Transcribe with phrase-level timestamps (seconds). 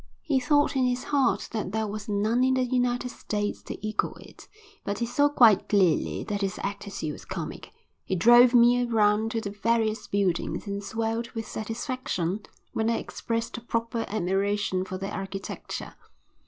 [0.23, 4.15] He thought in his heart that there was none in the United States to equal
[4.15, 4.47] it,
[4.83, 7.71] but he saw quite clearly that his attitude was comic.
[8.03, 12.39] He drove me round to the various buildings and swelled with satisfaction
[12.73, 15.93] when I expressed a proper admiration for their architecture.